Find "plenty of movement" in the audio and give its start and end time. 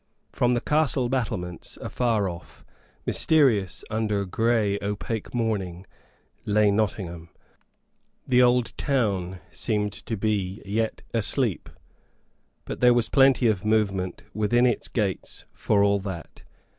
13.09-14.23